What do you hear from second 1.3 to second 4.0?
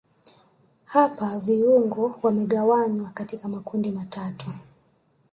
viungo wamegawanywa katika makundi